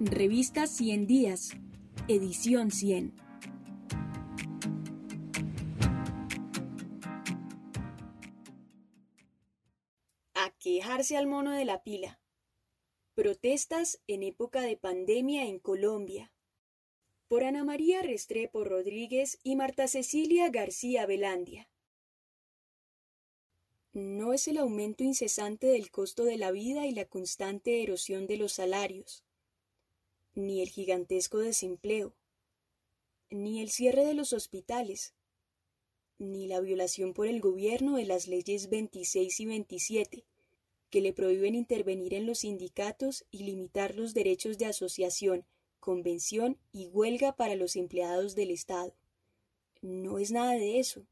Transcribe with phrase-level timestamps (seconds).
[0.00, 1.50] Revista 100 Días,
[2.06, 3.16] edición 100.
[10.34, 12.20] A quejarse al mono de la pila.
[13.16, 16.32] Protestas en época de pandemia en Colombia.
[17.26, 21.68] Por Ana María Restrepo Rodríguez y Marta Cecilia García Velandia.
[23.94, 28.36] No es el aumento incesante del costo de la vida y la constante erosión de
[28.36, 29.24] los salarios,
[30.34, 32.14] ni el gigantesco desempleo,
[33.30, 35.14] ni el cierre de los hospitales,
[36.18, 40.24] ni la violación por el gobierno de las leyes 26 y 27,
[40.90, 45.44] que le prohíben intervenir en los sindicatos y limitar los derechos de asociación,
[45.80, 48.94] convención y huelga para los empleados del Estado.
[49.80, 51.06] No es nada de eso.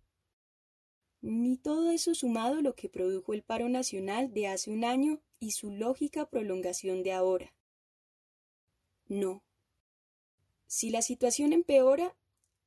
[1.20, 5.52] Ni todo eso sumado lo que produjo el paro nacional de hace un año y
[5.52, 7.52] su lógica prolongación de ahora.
[9.08, 9.42] No.
[10.66, 12.16] Si la situación empeora,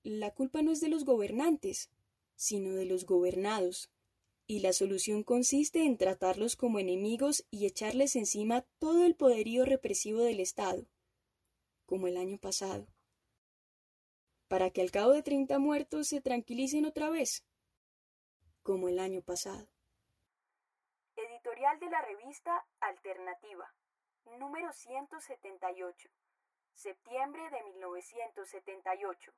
[0.04, 1.90] la culpa no es de los gobernantes,
[2.36, 3.90] sino de los gobernados,
[4.48, 10.22] y la solución consiste en tratarlos como enemigos y echarles encima todo el poderío represivo
[10.22, 10.88] del Estado,
[11.86, 12.88] como el año pasado,
[14.48, 17.46] para que al cabo de treinta muertos se tranquilicen otra vez,
[18.64, 19.68] como el año pasado.
[21.16, 23.76] Editorial de la revista Alternativa,
[24.26, 26.10] número 178
[26.80, 29.34] septiembre de 1978.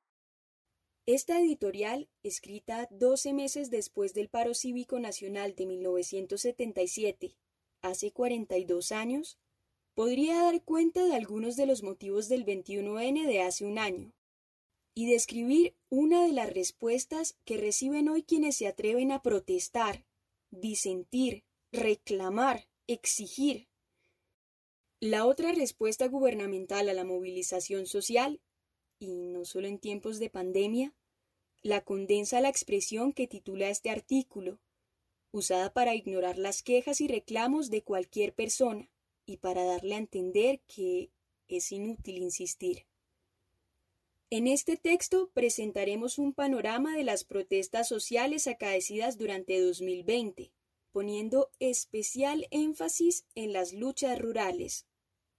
[1.06, 7.36] Esta editorial, escrita 12 meses después del paro cívico nacional de 1977,
[7.80, 9.40] hace 42 años,
[9.94, 14.12] podría dar cuenta de algunos de los motivos del 21N de hace un año,
[14.94, 20.04] y describir una de las respuestas que reciben hoy quienes se atreven a protestar,
[20.52, 23.68] disentir, reclamar, exigir,
[25.02, 28.40] la otra respuesta gubernamental a la movilización social,
[29.00, 30.94] y no solo en tiempos de pandemia,
[31.60, 34.60] la condensa la expresión que titula este artículo,
[35.32, 38.92] usada para ignorar las quejas y reclamos de cualquier persona
[39.26, 41.10] y para darle a entender que
[41.48, 42.86] es inútil insistir.
[44.30, 50.52] En este texto presentaremos un panorama de las protestas sociales acaecidas durante 2020,
[50.92, 54.86] poniendo especial énfasis en las luchas rurales,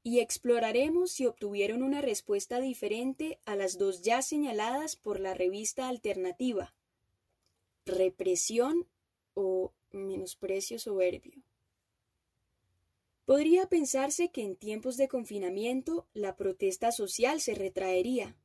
[0.03, 5.87] y exploraremos si obtuvieron una respuesta diferente a las dos ya señaladas por la revista
[5.87, 6.73] alternativa
[7.85, 8.87] represión
[9.33, 11.43] o menosprecio soberbio.
[13.25, 18.35] Podría pensarse que en tiempos de confinamiento la protesta social se retraería,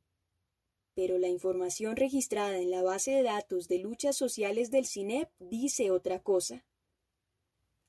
[0.94, 5.90] pero la información registrada en la base de datos de luchas sociales del CINEP dice
[5.90, 6.64] otra cosa.